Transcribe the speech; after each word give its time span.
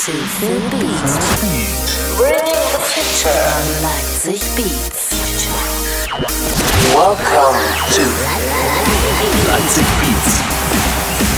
Into 0.00 0.16
the 0.16 0.70
Beats. 0.70 2.16
Bringing 2.16 2.64
the 2.72 2.80
future. 2.88 3.44
Leipzig 3.84 4.40
Beats. 4.56 5.12
Welcome 6.94 7.60
to 7.92 8.04
Leipzig 9.50 9.88
Beats. 10.00 11.29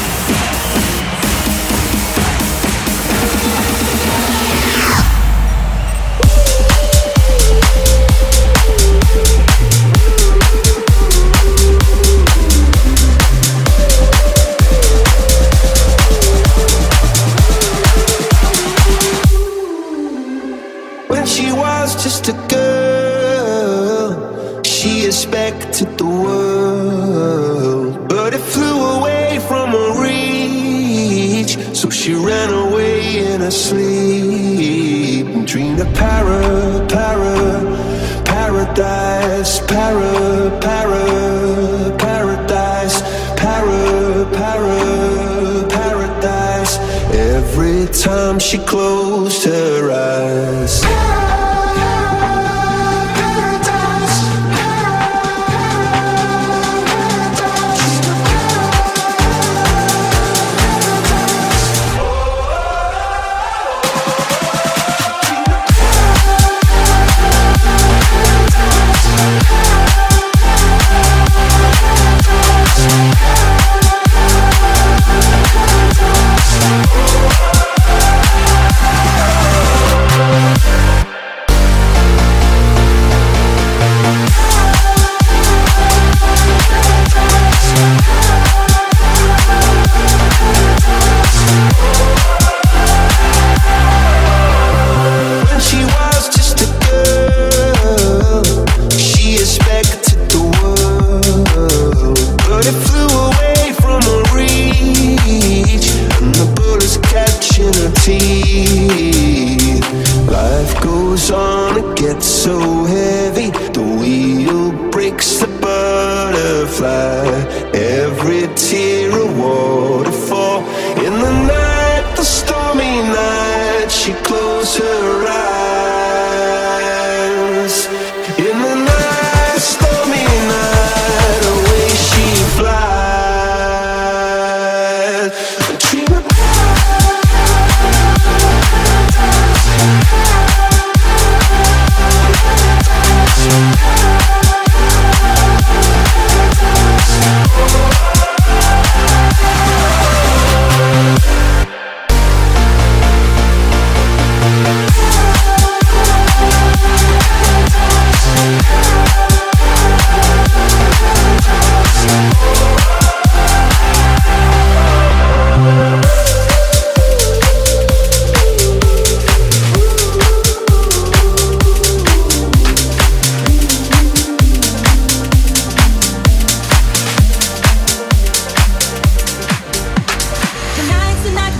she 48.53 48.59
close 48.59 49.02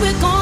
we're 0.03 0.21
going 0.21 0.42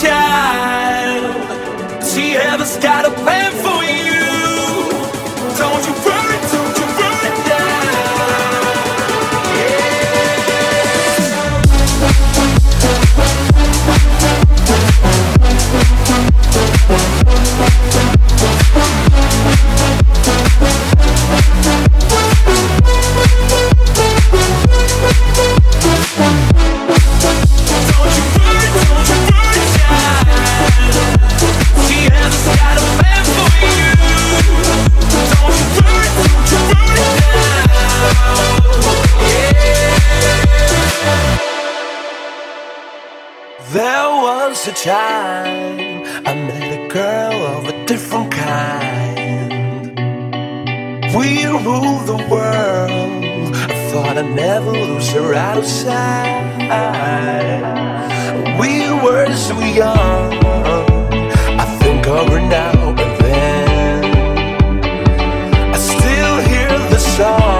child. 0.00 1.34
She 2.04 2.36
ever's 2.36 2.76
got 2.78 3.04
a 3.04 3.10
plan. 3.10 3.37
a 44.68 44.72
time 44.72 46.04
I 46.26 46.34
met 46.34 46.72
a 46.78 46.88
girl 46.88 47.32
of 47.56 47.68
a 47.68 47.86
different 47.86 48.30
kind. 48.30 49.96
We 51.16 51.46
ruled 51.46 52.06
the 52.06 52.18
world. 52.30 53.54
I 53.54 53.90
thought 53.90 54.18
I'd 54.18 54.34
never 54.36 54.70
lose 54.70 55.10
her 55.12 55.32
outside. 55.32 56.44
We 58.60 58.92
were 59.02 59.32
so 59.34 59.58
young. 59.58 60.34
I 61.64 61.64
think 61.80 62.06
of 62.06 62.28
her 62.28 62.40
now 62.40 62.90
and 62.90 63.14
then. 63.24 64.04
I 65.74 65.78
still 65.78 66.40
hear 66.50 66.68
the 66.90 66.98
song. 66.98 67.57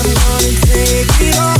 I'm 0.00 0.14
gonna 0.14 0.54
take 0.60 1.20
it 1.20 1.38
all. 1.40 1.57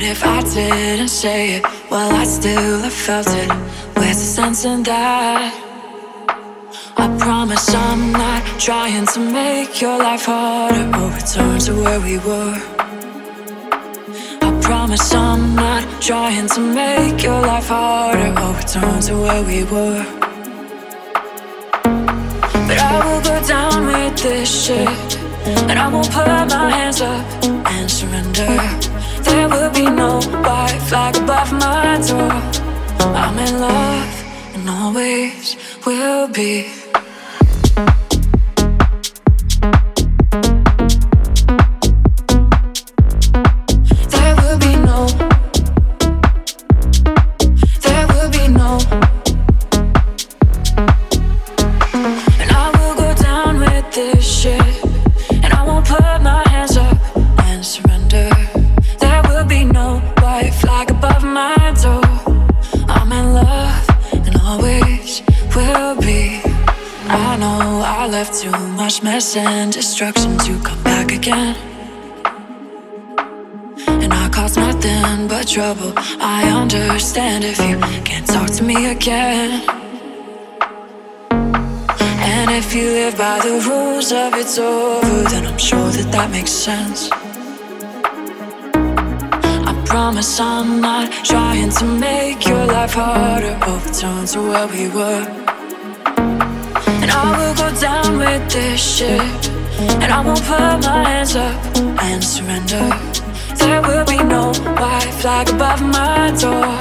But 0.00 0.08
if 0.08 0.24
I 0.24 0.40
didn't 0.40 1.08
say 1.08 1.56
it, 1.56 1.64
well, 1.90 2.10
I 2.14 2.24
still 2.24 2.78
have 2.78 2.90
felt 2.90 3.28
it. 3.28 3.50
Where's 3.98 4.16
the 4.16 4.30
sense 4.38 4.64
in 4.64 4.82
that? 4.84 5.52
I 6.96 7.18
promise 7.18 7.74
I'm 7.74 8.10
not 8.10 8.42
trying 8.58 9.04
to 9.08 9.20
make 9.20 9.82
your 9.82 9.98
life 9.98 10.24
harder 10.24 10.88
or 10.96 11.10
return 11.10 11.58
to 11.66 11.74
where 11.74 12.00
we 12.00 12.16
were. 12.16 12.56
I 14.40 14.58
promise 14.62 15.12
I'm 15.12 15.54
not 15.54 15.84
trying 16.00 16.48
to 16.48 16.60
make 16.60 17.22
your 17.22 17.42
life 17.42 17.68
harder 17.68 18.32
or 18.40 18.54
return 18.54 19.02
to 19.02 19.14
where 19.20 19.42
we 19.42 19.64
were. 19.64 20.02
But 22.68 22.78
I 22.78 23.04
will 23.04 23.20
go 23.20 23.46
down 23.46 23.86
with 23.86 24.16
this 24.22 24.64
shit. 24.64 25.18
And 25.68 25.78
I 25.78 25.88
won't 25.88 26.10
put 26.10 26.26
my 26.26 26.70
hands 26.70 27.02
up 27.02 27.22
and 27.44 27.90
surrender. 27.90 28.99
There 29.40 29.48
will 29.48 29.70
be 29.70 29.88
no 29.88 30.20
white 30.44 30.82
flag 30.86 31.16
above 31.16 31.50
my 31.52 31.96
door. 32.06 32.30
I'm 33.16 33.38
in 33.38 33.58
love 33.58 34.14
and 34.54 34.68
always 34.68 35.56
will 35.86 36.28
be. 36.28 36.79
Trouble. 75.50 75.92
I 75.96 76.48
understand 76.48 77.42
if 77.42 77.58
you 77.58 77.76
can't 78.04 78.24
talk 78.24 78.50
to 78.58 78.62
me 78.62 78.92
again. 78.92 79.68
And 81.32 82.50
if 82.52 82.72
you 82.72 82.84
live 82.84 83.18
by 83.18 83.40
the 83.40 83.60
rules 83.68 84.12
of 84.12 84.34
it's 84.34 84.58
over, 84.58 85.28
then 85.28 85.46
I'm 85.46 85.58
sure 85.58 85.90
that 85.90 86.12
that 86.12 86.30
makes 86.30 86.52
sense. 86.52 87.10
I 89.70 89.72
promise 89.86 90.38
I'm 90.38 90.80
not 90.80 91.10
trying 91.24 91.70
to 91.70 91.84
make 91.84 92.46
your 92.46 92.66
life 92.66 92.94
harder 92.94 93.58
or 93.66 93.78
return 93.80 94.26
to 94.26 94.38
where 94.50 94.68
we 94.68 94.88
were. 94.88 95.26
And 97.02 97.10
I 97.10 97.26
will 97.38 97.54
go 97.56 97.80
down 97.80 98.18
with 98.18 98.52
this 98.52 98.80
shit. 98.80 99.50
And 100.02 100.12
I 100.12 100.20
won't 100.24 100.42
put 100.44 100.86
my 100.86 101.08
hands 101.08 101.34
up 101.34 101.76
and 102.02 102.22
surrender. 102.22 103.09
There 103.60 103.82
will 103.82 104.04
be 104.04 104.16
no 104.22 104.52
white 104.80 105.12
flag 105.20 105.48
above 105.50 105.82
my 105.82 106.32
door. 106.40 106.74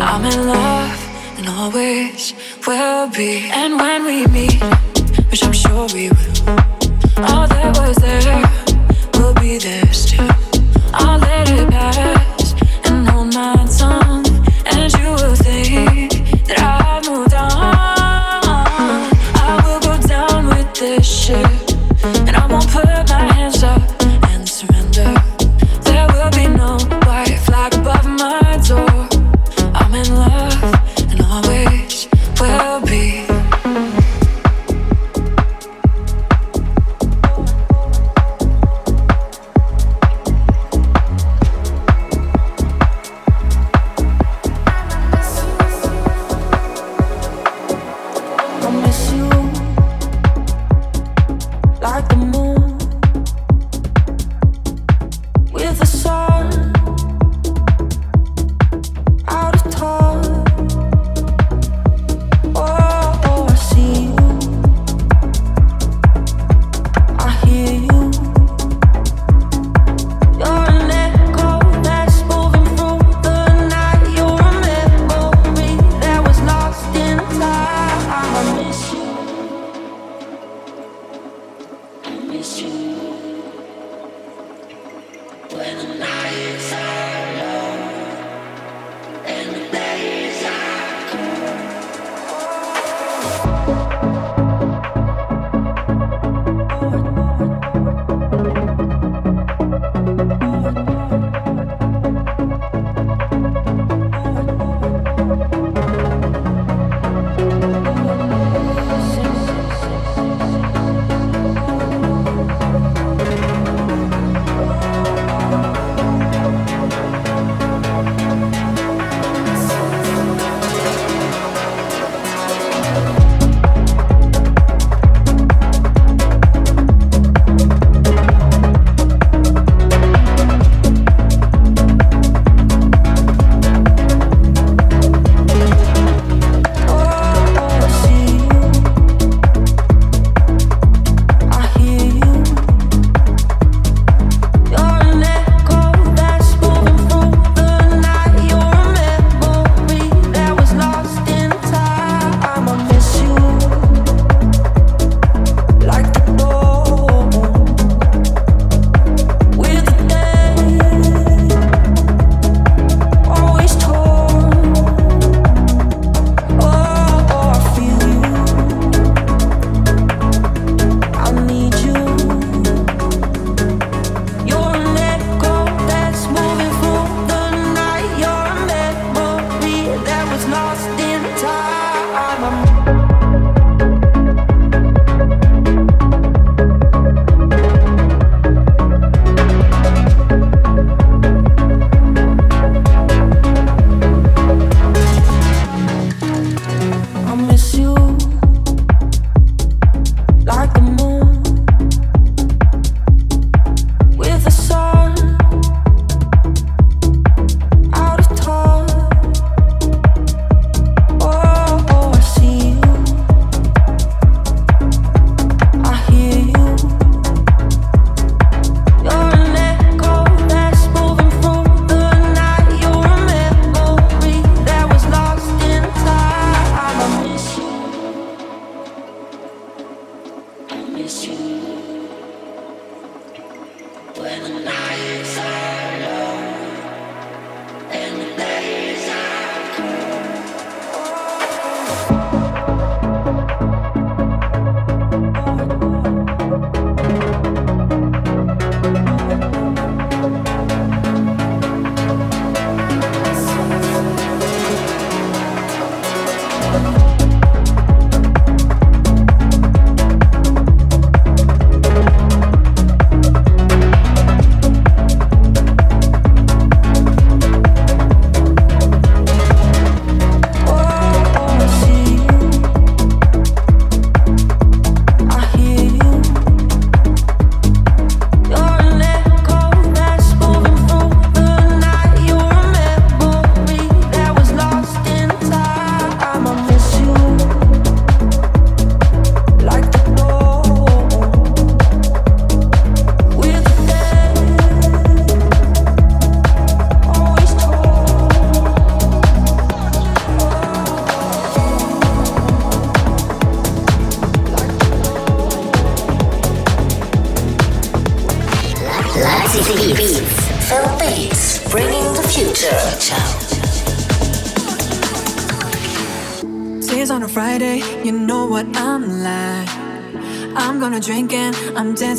I'm 0.00 0.24
in 0.24 0.46
love 0.46 1.00
and 1.38 1.48
always 1.48 2.34
will 2.66 3.08
be. 3.10 3.50
And 3.50 3.76
when 3.76 4.04
we 4.04 4.26
meet, 4.26 4.62
which 5.30 5.42
I'm 5.44 5.52
sure 5.52 5.86
we 5.92 6.10
will, 6.10 6.36
all 7.28 7.46
that 7.48 7.76
was 7.78 7.96
there 7.96 8.42
will 9.14 9.34
be 9.34 9.58
there 9.58 9.92
still. 9.92 10.41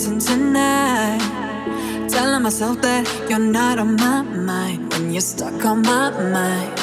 dancing 0.04 0.20
tonight. 0.20 2.10
Telling 2.10 2.44
myself 2.44 2.82
that 2.82 3.08
you're 3.30 3.40
not 3.40 3.80
on 3.80 3.96
my 3.96 4.22
mind 4.22 4.92
when 4.94 5.12
you're 5.12 5.22
stuck 5.22 5.66
on 5.66 5.82
my 5.82 6.10
mind. 6.12 6.80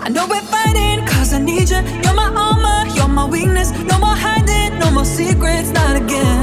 I 0.00 0.08
know 0.08 0.26
we're 0.28 0.40
fighting 0.40 1.04
cause 1.06 1.32
I 1.32 1.38
need 1.38 1.68
you. 1.70 1.80
You're 2.02 2.14
my 2.14 2.30
armor, 2.34 2.94
you're 2.94 3.08
my 3.08 3.24
weakness. 3.24 3.70
No 3.72 3.98
more 3.98 4.16
hiding, 4.16 4.78
no 4.78 4.90
more 4.90 5.04
secrets, 5.04 5.70
not 5.70 5.96
again. 5.96 6.37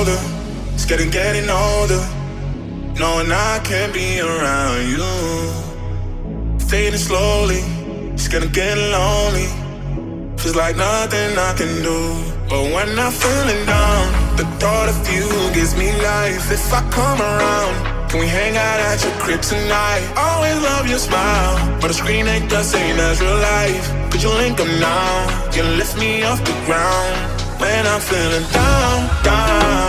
older. 0.00 0.20
Scared 0.76 1.02
of 1.02 1.12
getting 1.12 1.48
older. 1.50 2.02
Knowing 2.98 3.30
I 3.30 3.60
can't 3.64 3.92
be 3.92 4.20
around 4.20 4.80
you. 4.92 5.04
Fading 6.68 7.04
slowly. 7.08 7.62
Scared 8.16 8.44
of 8.44 8.52
getting 8.52 8.90
lonely. 8.96 9.48
Feels 10.40 10.56
like 10.56 10.76
nothing 10.76 11.30
I 11.48 11.52
can 11.60 11.72
do. 11.88 12.00
But 12.48 12.62
when 12.74 12.88
I'm 12.98 13.12
feeling 13.12 13.62
down, 13.66 14.04
the 14.38 14.46
thought 14.60 14.88
of 14.88 14.98
you 15.14 15.28
gives 15.56 15.76
me 15.76 15.88
life. 16.10 16.50
If 16.50 16.72
I 16.72 16.82
come 16.98 17.20
around, 17.20 17.74
can 18.08 18.20
we 18.20 18.26
hang 18.26 18.56
out 18.56 18.80
at 18.88 19.04
your 19.04 19.14
crib 19.22 19.42
tonight? 19.42 20.04
Always 20.16 20.56
love 20.68 20.88
your 20.88 20.98
smile, 20.98 21.54
but 21.80 21.88
the 21.88 21.94
screen 21.94 22.26
ain't 22.26 22.48
the 22.48 22.62
same 22.62 22.98
as 22.98 23.20
real 23.20 23.40
life. 23.54 23.86
Could 24.10 24.22
you 24.22 24.32
link 24.42 24.56
them 24.56 24.72
now? 24.80 25.12
You 25.54 25.62
lift 25.78 25.96
me 25.98 26.22
off 26.24 26.40
the 26.42 26.56
ground 26.66 27.40
when 27.60 27.86
I'm 27.86 28.00
feeling 28.00 28.46
down, 28.50 28.98
down. 29.22 29.79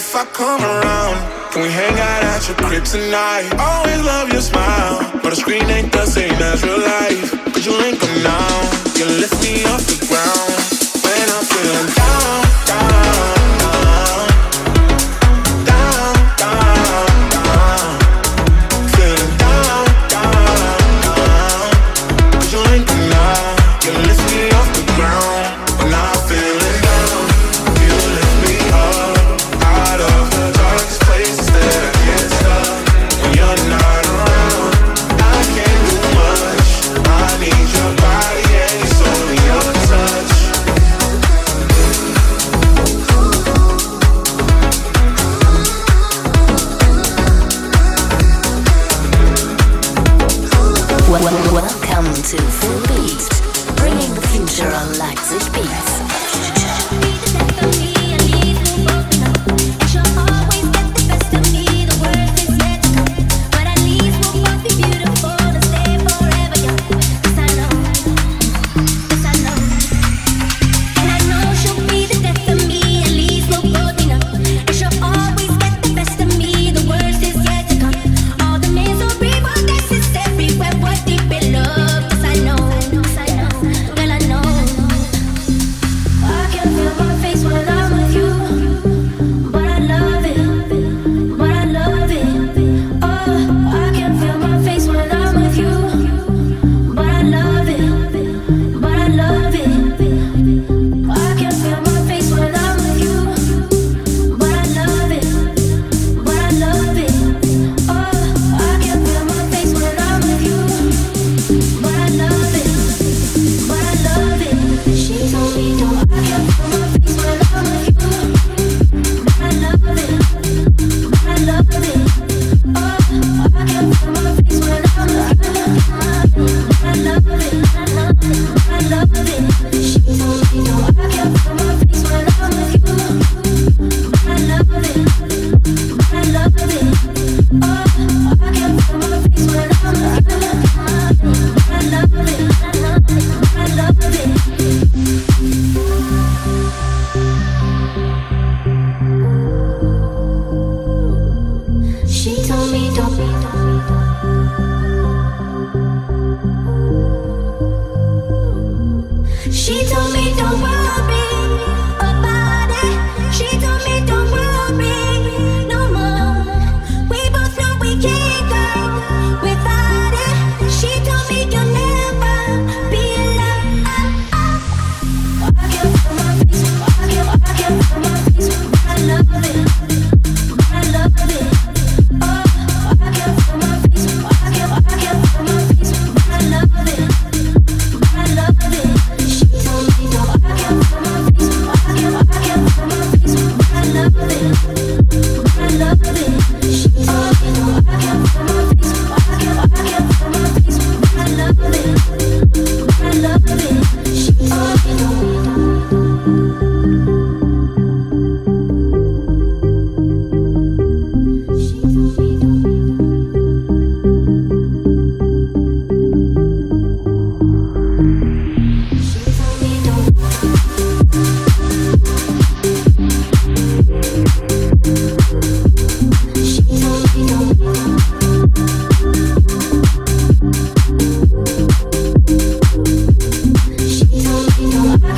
If 0.00 0.16
I 0.16 0.24
come 0.24 0.62
around, 0.62 1.52
can 1.52 1.60
we 1.60 1.68
hang 1.68 1.92
out 1.92 2.22
at 2.24 2.48
your 2.48 2.56
crib 2.56 2.84
tonight? 2.84 3.52
Always 3.58 4.00
love 4.02 4.32
your 4.32 4.40
smile, 4.40 4.98
but 5.22 5.28
the 5.28 5.36
screen 5.36 5.68
ain't 5.68 5.92
the 5.92 6.06
same 6.06 6.32
as 6.40 6.64
real 6.64 6.80
life. 6.80 7.30
Could 7.52 7.66
you 7.66 7.76
link 7.76 8.00
them 8.00 8.22
now? 8.22 8.48
You 8.96 9.04
lift 9.04 9.36
me 9.42 9.62
off 9.66 9.84
the 9.84 10.00
ground 10.08 11.04
when 11.04 11.28
I'm 11.28 11.44
feeling 11.44 11.99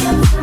love. 0.05 0.42